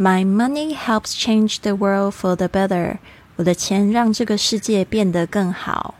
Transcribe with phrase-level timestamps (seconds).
[0.00, 2.96] My money helps change the world for the better。
[3.36, 5.94] 我的钱让这个世界变得更好。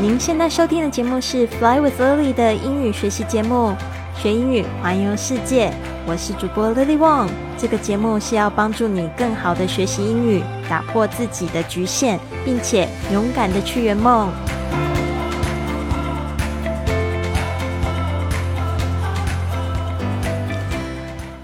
[0.00, 3.74] 您现在收听的节目是 Fly with Lily 的英语学习节目，
[4.22, 5.72] 学英语环游世界。
[6.06, 7.28] 我是主播 Lily Wong。
[7.58, 14.30] 这个节目是要帮助你更好的学习英语，打破自己的局限，并且勇敢的去圆梦。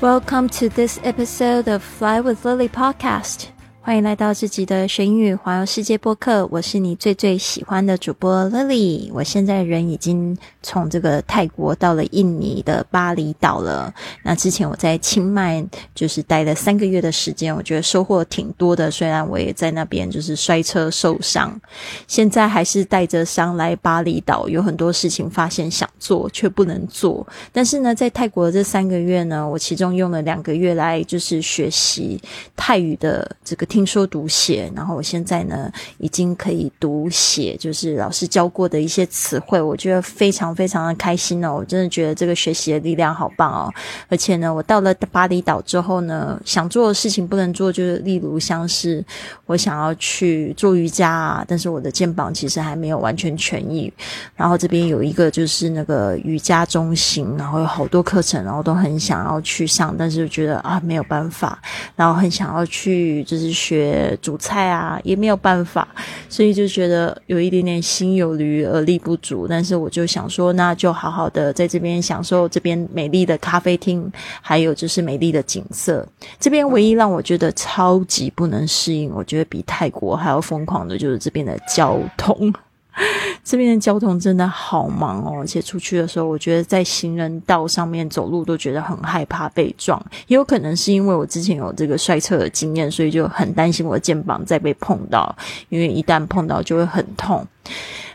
[0.05, 3.54] Welcome to this episode of Fly with Lily podcast.
[3.87, 9.11] 欢迎来到这集的学英语环游世界播客，我是你最最喜欢的主播 Lily。
[9.13, 13.93] 我现在人已经从这个泰国到了印尼的巴厘岛了。
[14.23, 15.63] 那之前我在清迈
[15.95, 18.91] 就是待了三个月的时间，我觉得收获挺多的。
[18.91, 21.61] 虽然我也在那边就是摔车受伤，
[22.09, 27.27] 现在还是带着伤来巴厘岛，有很多事情发现想做却不能做。
[27.53, 32.19] 但是呢，在泰国这三个月呢，我其中用了两个月来就是学习
[32.57, 33.69] 泰语的这个。
[33.75, 41.57] 听说读写，然后我现在呢已经可以读写，就是老师教过的一些词汇，我觉得非常非常的开心哦！
[41.57, 43.75] 我真的觉得这个学习的力量好棒哦！
[44.09, 49.05] 而且呢，我到了巴厘岛之后呢，想做的事情不能做，就是例如像是
[49.47, 53.93] 我想要去做瑜伽啊，但是我的肩膀其实还没有完全痊愈。
[54.37, 61.61] 然后这边有一个就是那个瑜伽中心，然后有好多课程，然后都很想要去上，但是觉得啊没有办法，
[61.97, 63.64] 然后很想要去就是。
[63.65, 65.89] 学煮菜啊，也没有办法，
[66.29, 69.47] 所以就觉得有一点点心有余而力不足。
[69.49, 74.13] 但是我就想说，那就好好的在这边享受这边美丽的咖啡厅，
[74.43, 76.07] 还有就是美丽的景色。
[76.39, 82.53] 这边唯一让我觉得超级不能适应，我觉得比泰国还要疯狂的就是这边的交通。
[83.43, 90.01] 这边的交通真的好忙哦，而且出去的时候，我觉得在行人道上面走路都觉得很害怕被撞。
[90.27, 95.35] 也有可能是因为我之前有这个摔车的经验，所以就很担心我的肩膀再被碰到，
[95.69, 97.47] 因为一旦碰到就会很痛。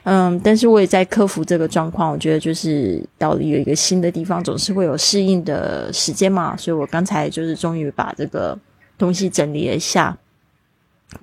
[0.04, 2.12] 嗯，但是我也在克服这个状况。
[2.12, 6.56] 我觉得就是到了有一个新的地方，总是会有适应的时间嘛。
[6.56, 8.58] 所以我刚才就是终于把这个
[8.98, 10.18] 东西整理了一下。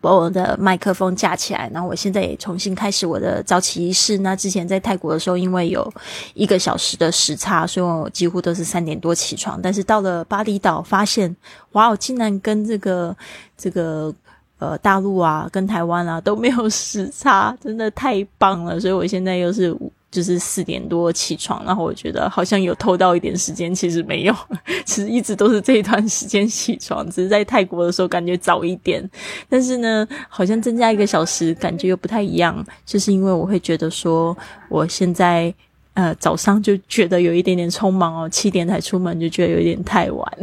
[0.00, 4.18] 把我的麦克风架起来，然后我现在也重新开始我的早起仪式。
[4.18, 5.92] 那之前在泰国的时候，因为有
[6.34, 9.60] 一个小时的时差，所以我几乎都是三点多起床。
[9.62, 11.34] 但是到了巴厘岛，发现
[11.72, 13.16] 哇，我竟然跟这个
[13.56, 14.12] 这个
[14.58, 18.80] 呃大陆啊，跟台湾啊都没有时差，真的太棒了。
[18.80, 19.76] 所以我现在又是。
[20.10, 24.34] 就是四点多起床，然后我觉得好像有偷到一点时间，其实没有，
[24.86, 29.08] 其实一直都是这一段时间起床，只是在泰国的时候感觉早一点，
[29.48, 34.36] 但是呢，好像增加一个小时，感觉又不太一样，就是因为我会觉得说，
[34.70, 35.52] 我现在
[35.94, 40.38] 呃早上就觉得有一点点匆忙哦， 七点才出门就觉得有点太晚，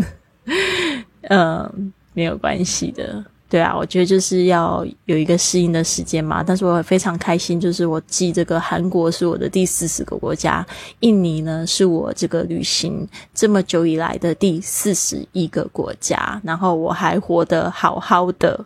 [1.30, 3.24] 嗯， 没有关系的。
[3.54, 6.42] 对啊，我觉得就是要有一个适应的时间嘛。
[6.42, 10.66] 但是我非常开心，就是我记这个韩国是我的第四十个国家，
[11.02, 18.66] 印尼呢是我这个旅行这么久以来的第四十一个国家，然后我还活得好好的，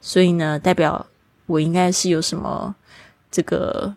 [0.00, 1.04] 所以呢，代表
[1.46, 2.72] 我应该是有什么
[3.28, 3.92] 这个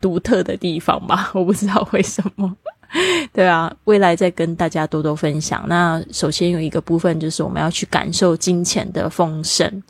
[0.00, 1.32] 独特的地方吧？
[1.34, 2.56] 我不知道为什么。
[3.32, 5.64] 对啊，未来再跟大家多多分享。
[5.68, 9.82] 那首先有一个部分就是我们要去感受金钱的丰盛。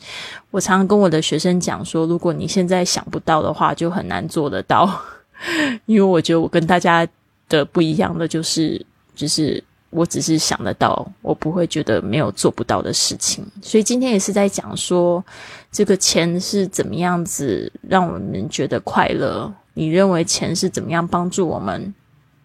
[0.50, 5.00] 我常常跟我的学生讲说，如果你现在想不到的话，就很难做得到。
[5.86, 7.06] 因为我觉得我跟大家
[7.48, 8.84] 的不一样的就是，
[9.14, 13.46] 就是我只是想得到，我不会觉得没有做不到的事情。
[13.60, 15.22] 所以今天也是在讲说，
[15.70, 19.52] 这个钱是怎么样子让我们觉得快乐？
[19.74, 21.94] 你认为钱是怎么样帮助我们？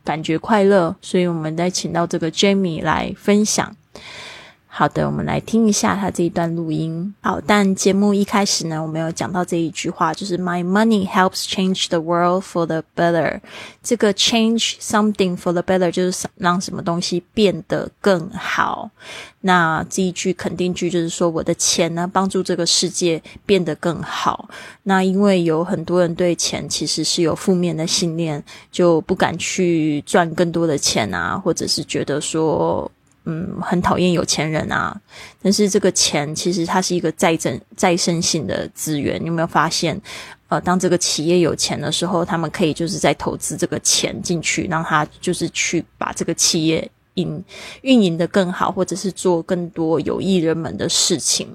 [0.03, 3.75] 感觉快乐，所以我们再请到这个 Jamie 来分享。
[4.73, 7.13] 好的，我们来听一下他这一段录音。
[7.21, 13.41] 好，但节目一开始呢，我们有讲到这一句话，就是 My money helps change the world for the better。
[13.83, 18.89] 这个 change something for the better 就是让什么东西变得更好。
[19.41, 24.47] 那这一句肯定句就是说，我的钱呢，帮助这个世界变得更好。
[24.83, 28.41] 那因为有很多人对钱其实是有负面的信念，
[28.71, 32.89] 就不敢去赚更多的钱啊，或者是觉得说。
[33.25, 34.99] 嗯，很讨厌有钱人啊！
[35.41, 39.21] 但是这个钱其实它是一个再生、再生性的资源。
[39.21, 39.99] 你有没有发现？
[40.47, 46.89] 呃，当这个企业有钱的时候，他们可以就是在投资这个钱进去，让他就是去把这个企业。
[47.21, 47.43] 营
[47.81, 51.47] 运营的更好，或者是做更多有益人们的事情。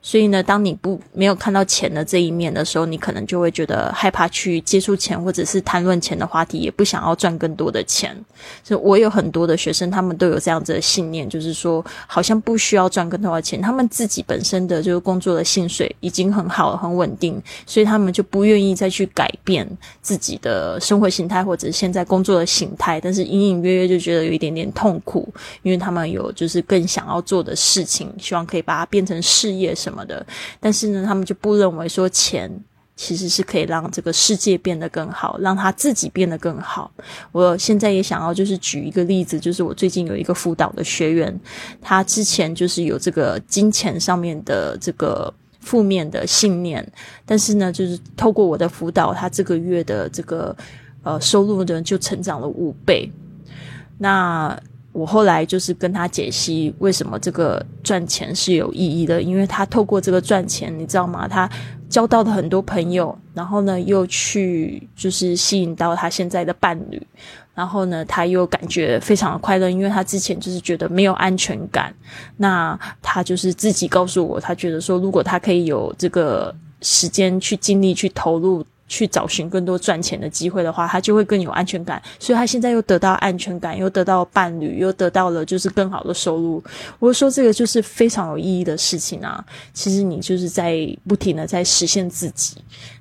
[0.00, 8.16] 所以呢，当你不没有看到钱的这一面的时候，你可能就会觉得害怕去接触钱，或者是谈论钱的话题，也不想要赚更多的钱。
[8.62, 19.66] 所以我有很多的学生，他们都有这样子的信念，就是说好像不需要赚更多的钱，他们自己本身的就是工作的薪水已经很好很稳定，所以他们就不愿意再去改变
[20.00, 25.32] 自己的生活形态，或者是现在工作的形态，但是隐隐约约就觉得有一点点痛苦，苦
[25.62, 29.72] 因为他们有就是更想要做的事情，希望可以把它变成事业。
[29.74, 30.24] 什么的，
[30.60, 32.50] 但是呢，他们就不认为说钱
[32.96, 36.90] 其实是可以让这个世界变得更好，让他自己变得更好。
[37.32, 41.38] 我现在也想要就是举一个例子，就是我最近有一个辅导的学员，
[41.82, 46.86] 他之前就是有这个金钱上面的这个负面的信念，
[47.26, 50.56] 但是呢，就是透过我的辅导，他这个月的这个
[51.02, 53.10] 呃收入呢就成长了五倍。
[53.98, 54.56] 那
[54.94, 61.26] 我后来就是跟他解析为什么这个赚钱是有意义的，因为他透过这个赚钱，你知道吗？
[61.26, 61.50] 他
[61.88, 67.06] 交到了很多朋友，然后呢又去就是吸引到他现在的伴侣，
[67.56, 71.92] 然后呢他又感觉非常的快乐，因为他之前就是觉得没有安全感。
[72.36, 78.64] 那他就是自己告诉我，他觉得说如果他可以有这个时间去尽力去投入。
[78.86, 82.00] 去找寻更多赚钱的机会的话，他就会更有安全感。
[82.18, 86.62] 所以他现在又得到安全感，又得到伴侣，又得到了就是更好的收入。
[86.98, 89.44] 我说这个就是非常有意义的事情啊！
[89.72, 92.56] 其实你就是在不停的在实现自己。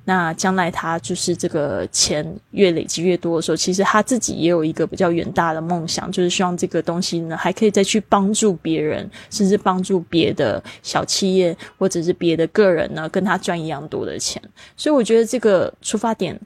[0.05, 14.41] 那将来他就是这个钱越累积越多的时候，其实他自己也有一个比较远大的梦想，就是希望这个东西呢还可以再去帮助别人，甚至帮助别的小企业或者是别的个人呢，跟他赚一样多的钱。
[14.75, 16.38] 所以我觉得这个出发点，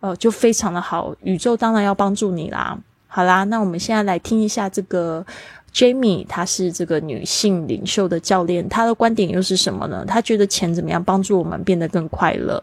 [0.00, 1.14] 呃，就非常的好。
[1.22, 2.78] 宇宙当然要帮助你啦。
[3.06, 5.24] 好啦，那我们现在来听一下这个
[5.72, 10.04] Jamie，她是这个女性领袖的教练，她的观点又是什么呢？
[10.06, 12.62] 她觉得钱怎么样帮助我们变得更快乐？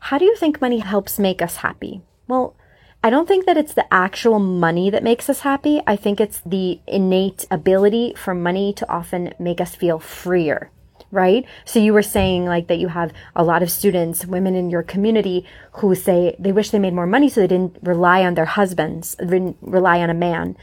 [0.00, 2.00] How do you think money helps make us happy?
[2.26, 2.52] Well,
[3.00, 5.82] I don't think that it's the actual money that makes us happy.
[5.84, 10.70] I think it's the innate ability for money to often make us feel freer,
[11.13, 11.45] right?
[11.63, 14.83] So you were saying like that you have a lot of students, women in your
[14.83, 18.45] community who say they wish they made more money so they didn't rely on their
[18.45, 20.57] husbands, didn't rely on a man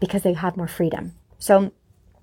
[0.00, 1.12] because they have more freedom.
[1.38, 1.70] So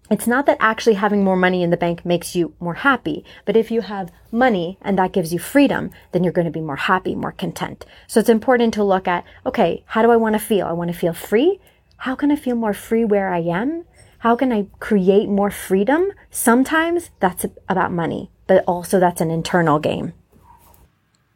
[0.10, 3.56] it's not that actually having more money in the bank makes you more happy, but
[3.56, 6.76] if you have money and that gives you freedom, then you're going to be more
[6.76, 7.86] happy, more content.
[8.08, 10.66] So it's important to look at, okay, how do I want to feel?
[10.66, 11.60] I want to feel free.
[11.98, 13.86] How can I feel more free where I am?
[14.24, 16.12] How can I create more freedom?
[16.32, 20.14] Sometimes that's about money, but also that's an internal game.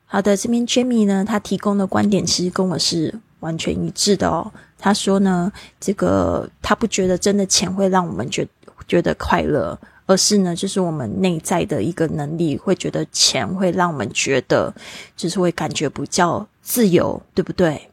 [0.05, 4.51] 好的，这边 Jamie 呢，他提供的观点其实跟我是完全一致的哦。
[4.77, 8.47] 他说呢，这个他不觉得真的钱会让我们觉
[8.87, 14.71] 觉得快乐，而是呢，就是我们内在的一个能力，会觉得钱会让我们觉得，
[15.17, 17.89] 就是会感觉比较自由，对不对？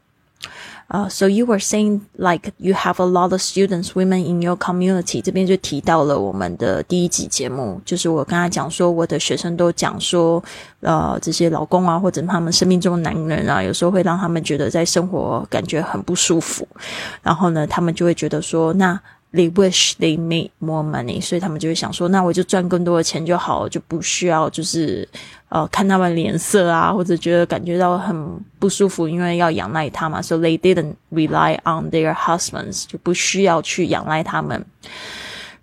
[0.93, 5.23] 啊，So you were saying like you have a lot of students, women in your community。
[5.23, 10.43] 这边就提到了我们的第一集节目，就是我刚才讲说，我的学生都讲说，
[10.81, 16.67] 呃，这些老公啊，或者他们生命中的男人啊，有时候会让他们觉得在生活感觉很不舒服，
[17.23, 18.99] 然后呢，他们就会觉得说，那。
[19.33, 25.09] They wish they made more money，所以他们就会想说，那我就赚更多的钱就好，就不需要就是
[25.49, 28.15] 呃看他们脸色啊，或者觉得感觉到很
[28.59, 30.21] 不舒服，因为要仰赖他嘛。
[30.21, 34.63] So they didn't rely on their husbands，就不需要去仰赖他们。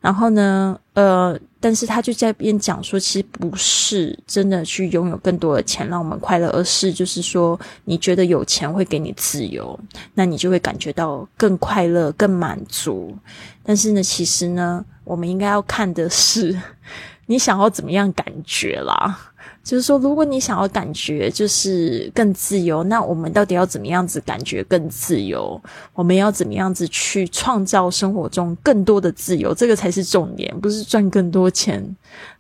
[0.01, 9.79] 然后呢，呃，但是他就在边讲说，其实不是真的去拥有更多的钱让我们快乐，而是就是说，你觉得有钱会给你自由，
[10.15, 13.15] 那你就会感觉到更快乐、更满足。
[13.63, 16.59] 但是呢，其实呢，我们应该要看的是，
[17.27, 19.30] 你想要怎么样感觉啦。
[19.63, 25.61] 就是说，如果你想要感觉就是更自由，那我们到底要怎么样子感觉更自由？
[25.95, 29.55] 我们要怎么样子去创造生活中更多的自由？
[29.55, 31.85] 这个才是重点，不是赚更多钱。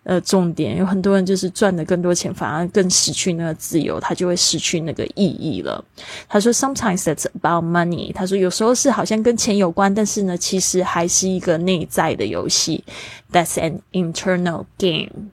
[0.02, 5.84] 呃，重点有很多人就是赚的更多钱，反而更失去那个自由，他就会失去那个意义了。
[6.26, 8.12] 他说，Sometimes that's about money。
[8.14, 12.82] 他说，有时候是好像跟钱有关，但是呢，其实还是一个内在的游戏。
[13.30, 15.30] That's an internal game。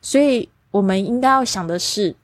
[0.00, 0.48] 所以。
[0.76, 2.14] 我们应该要想的是，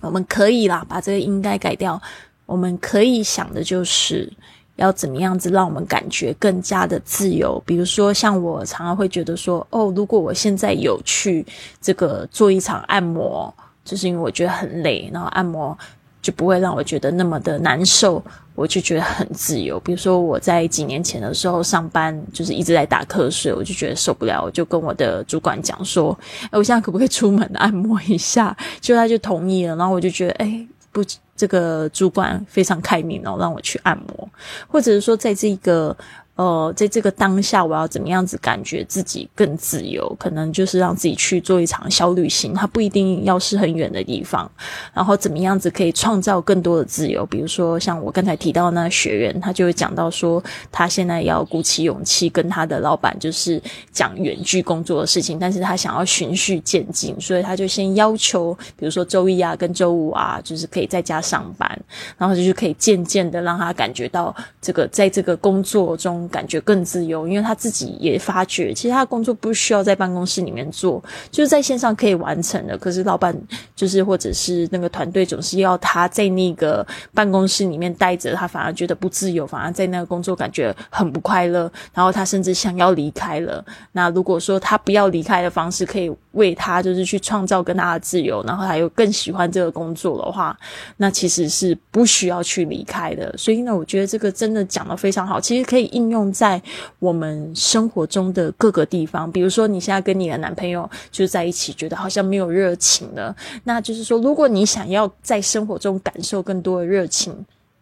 [0.00, 2.00] 我们可以啦，把这个应该改掉。
[2.46, 4.32] 我们可以想的就是
[4.76, 7.60] 要怎么样子让我们感觉更加的自由。
[7.66, 11.44] 比如说，像我常常会觉得说，哦，如果我现在有去
[11.80, 13.52] 这个做一场按摩，
[13.84, 15.76] 就是因为我觉得很累，然后按摩。
[16.24, 19.78] 就不会让我觉得那么的难受，我就觉得很自由。
[19.80, 26.18] 比如说我在几年前的时候上班，就是一直在打瞌睡，我就觉得受不了，我就跟我的主管讲说
[26.50, 31.04] ：“哎，我现在可不可以出门按摩一下？”就他就同意了，然后我就觉得，哎，不，
[31.36, 34.26] 这个主管非常开明哦，让我去按摩，
[34.66, 35.94] 或者是说在这个。
[36.36, 40.12] 呃，在这个当下，我要怎么样子感觉自己更自由？
[40.18, 44.50] 可能就是让自己去做一场小旅行，它不一定要是很远的地方。
[44.92, 47.24] 然后怎么样子可以创造更多的自由？
[47.26, 53.62] 比如说像我刚才提到那学员，他就会讲到说，他现在要鼓起勇气跟他的老板就是
[53.92, 61.80] 讲远距工作的事情，但是他想要循序渐进，所以他就先要求，比如说周一啊跟周五啊，就是可以在家上班，
[62.18, 66.23] 然后就是可以渐渐的让他感觉到这个在这个工作中。
[66.28, 72.78] 感觉更自由，因为他自己也发觉，其实他的工作不需要在办公室里面做，就是在线上可以完成的。
[72.78, 73.36] 可是老板
[73.74, 81.70] 就是或者是那个团队总是要他在那个办公室里面待着，他反而觉得不自由，反而在那个工作感觉很不快乐。
[81.92, 83.62] 然后他甚至想要离开了。
[83.92, 90.56] 那如果说他不要离开的方式，可以为他就是去创造更大的自由，然后他又更喜欢这个工作的话，
[90.96, 93.34] 那其实是不需要去离开的。
[93.36, 96.04] 所以呢，我觉得这个真的讲的非常好，其实可以应。
[96.04, 96.62] 用用在
[97.00, 107.34] 我们生活中的各个地方，比如说你现在跟你的男朋友就在一起，觉得好像没有热情了，那就是说，如果你想要在生活中感受更多的热情，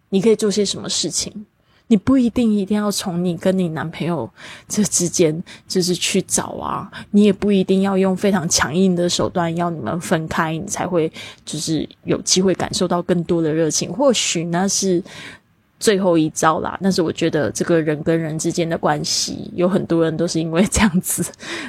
[0.08, 1.30] 你可以做些什么事情？
[1.88, 4.26] 你不一定一定要从你跟你男朋友
[4.66, 11.12] 这之间就是去找啊，你也不一定要用非常强硬的手段要你们分开，你才会
[11.44, 13.92] 就是有机会感受到更多的热情。
[13.92, 15.02] 或许那是。
[15.82, 21.24] 最后一招啦，但是我觉得这个人跟人之间的关系，有很多人都是因为这样子，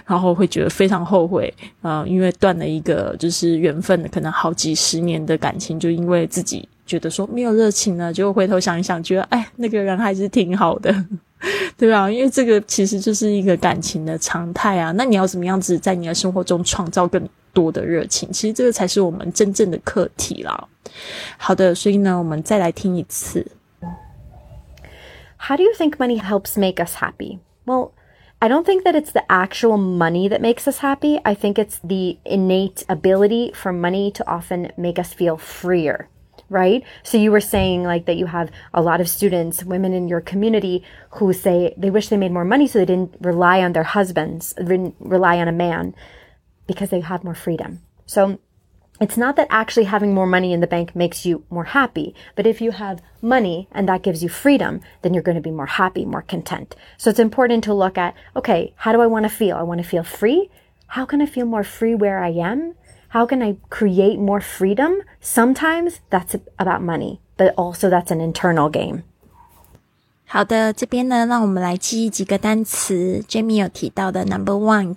[0.06, 1.52] 然后会觉得非常后悔
[1.82, 10.94] 啊，因为断了一个就是缘分，可能好几十年的感情，就因为自己觉得说没有热情了，就回头想一想，觉得哎，那个人还是挺好的，
[11.76, 12.08] 对吧？
[12.12, 14.92] 因为这个其实就是一个感情的常态啊。
[14.92, 18.32] 那你要怎么样子在你的生活中创造更多的热情？
[18.32, 20.68] 其实这个才是我们真正的课题啦。
[21.38, 23.44] 好的，所以呢，我们再来听一次。
[25.48, 27.38] How do you think money helps make us happy?
[27.66, 27.94] Well,
[28.42, 31.20] I don't think that it's the actual money that makes us happy.
[31.26, 36.08] I think it's the innate ability for money to often make us feel freer,
[36.48, 36.82] right?
[37.04, 40.22] So you were saying like that you have a lot of students, women in your
[40.22, 40.82] community
[41.16, 44.54] who say they wish they made more money so they didn't rely on their husbands,
[44.54, 45.94] didn't rely on a man
[46.68, 47.82] because they have more freedom.
[48.06, 48.40] So
[49.01, 52.47] it's not that actually having more money in the bank makes you more happy, but
[52.47, 55.67] if you have money and that gives you freedom, then you're going to be more
[55.67, 56.75] happy, more content.
[56.97, 59.57] So it's important to look at, okay, how do I want to feel?
[59.57, 60.51] I want to feel free.
[60.89, 62.75] How can I feel more free where I am?
[63.11, 65.03] How can I create more freedom?
[65.21, 69.05] Sometimes that's about money, but also that's an internal game.
[70.31, 73.25] 好的，这边呢，让我们来记忆几个单词。
[73.27, 74.93] Jamie 有提到的 Number one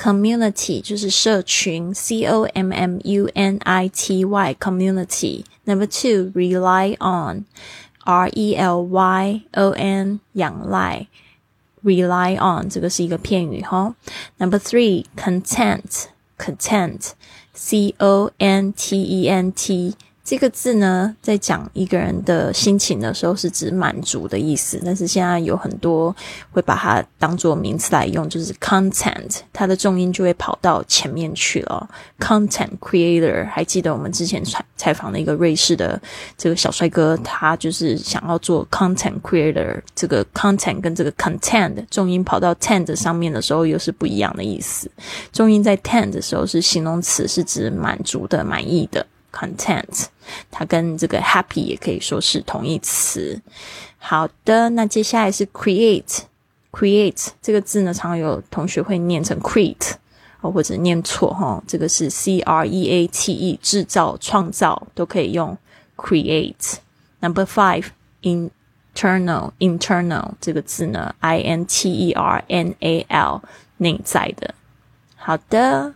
[0.00, 8.54] community，community 就是社群，C O M M U N I T Y community。Number two rely on，R E
[8.54, 11.06] L Y O N 仰赖，
[11.82, 13.96] rely on 这个是一个片语哈。
[14.38, 19.94] Number three content，content，C O N T E N T。
[20.31, 24.81] 这个字呢，在讲一个人的心情的时候，是指满足的意思。
[24.81, 26.15] 但是现在有很多
[26.51, 31.85] 会把它当做名词来用，就是 content，它的重音就会跑到前面去了。
[32.17, 36.01] content creator，还记得我们之前采采访的一个瑞士的
[36.37, 39.81] 这个小帅哥，他就是想要做 content creator。
[39.93, 44.89] 这个 content 跟这个 content 重音跑到 tend 上面的时候，又是不一样的意思。
[45.33, 49.05] 重音在 tend 的时候是形容词，是指满足的、满意的。
[49.31, 50.05] content，
[50.49, 53.39] 它跟这个 happy 也可以说是同义词。
[53.97, 59.93] 好的，那接下来是 create，create 这个字呢，常有同学会念成 create
[60.41, 61.63] 哦，或者念错哈。
[61.67, 65.55] 这个是 c r e a t e，制造、创造都可以用
[65.95, 66.77] create。
[67.19, 73.41] Number five，internal，internal 这个字呢，i n t e r n a l
[73.77, 74.55] 内在的。
[75.15, 75.93] 好的。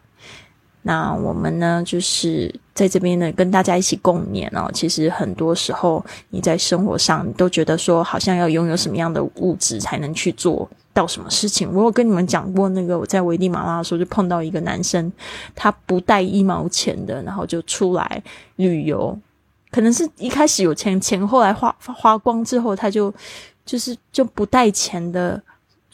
[0.88, 4.70] 那我们呢，就是在这边呢，跟大家一起共勉哦。
[4.72, 11.68] 其实很多时候，你在生活上都觉得说，好像要拥有什么样的物质才能去做到什么事情。
[11.74, 15.12] 我有跟你们讲过，那个我在危地马拉的时候，就碰到一个男生，
[15.56, 18.22] 他不带一毛钱的，然后就出来
[18.58, 19.18] 旅游。
[19.72, 23.12] 可能是一开始有钱，钱后来花花光之后，他就
[23.65, 25.42] 就是就不带钱的。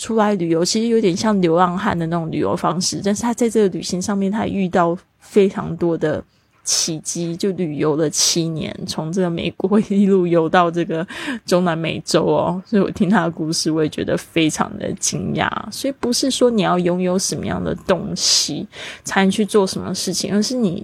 [0.01, 6.23] 出来旅游其实有点像流浪汉的那种旅游方式，但是他在这个旅行上面，他遇到非常多的
[6.63, 11.07] 奇迹，就旅游了七年，从这个美国一路游到这个
[11.45, 12.59] 中南美洲哦。
[12.65, 15.47] 所以我听他的故事，我也觉得非常的惊讶。
[15.71, 18.67] 所以不是说你要拥有什么样的东西
[19.03, 20.83] 才能去做什么事情，而是你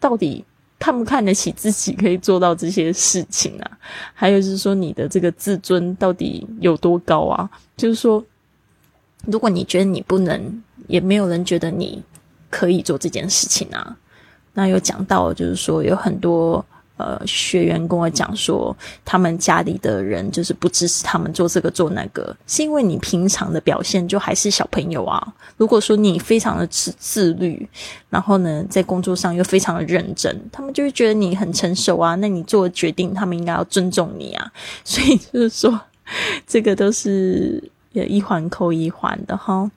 [0.00, 0.44] 到底
[0.80, 3.70] 看不看得起自己可以做到这些事情啊？
[4.14, 7.48] 还有就是说你的这个自尊到底有多高啊？
[7.76, 8.20] 就是说，
[9.26, 12.02] 如果你觉得你不能，也没有人觉得你
[12.50, 13.96] 可以做这件事情啊。
[14.54, 16.64] 那有讲到，就是说有很多
[16.96, 25.34] 呃学员跟我讲说，他们家里的人就是不支持他们做这个做那个，是因为你平常的表现就还是小朋友啊。
[25.56, 27.68] 如果说你非常的自自律，
[28.10, 32.16] 然后呢在工作上又非常的认真，他们就会觉得你很成熟啊。
[32.16, 34.52] 那你做决定，他们应该要尊重你啊。
[34.82, 35.80] 所以就是说，
[36.48, 37.62] 这个都是
[38.06, 39.70] 一环扣一环的哈。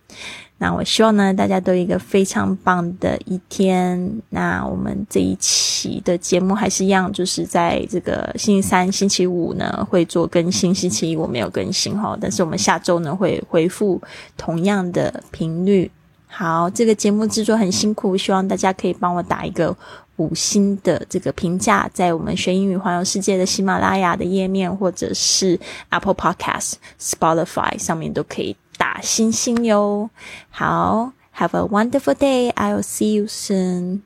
[0.58, 4.22] 那我希望呢，大家都有一个非常棒的一天。
[4.30, 12.16] 那我们这一期的节目还是一样，就是在这个星期三、星期五呢会做更新，星期一我没有更新哈。
[12.22, 14.00] 但是我们下周呢会回复
[14.38, 15.90] 同样的频率。
[16.28, 19.75] 好，这个节目制作很辛苦，希望大家可以帮我打一个
[20.22, 25.60] 五星的这个评价，在我们学英语环游世界的喜马拉雅的页面，或者是
[25.90, 28.56] Apple Podcast、Spotify 上面都可以。
[28.78, 30.10] 打星星哟！
[30.50, 32.51] 好，Have a wonderful day.
[32.54, 34.01] I'll see you soon.